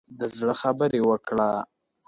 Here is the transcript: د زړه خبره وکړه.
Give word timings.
د 0.19 0.21
زړه 0.37 0.53
خبره 0.61 0.99
وکړه. 1.09 1.49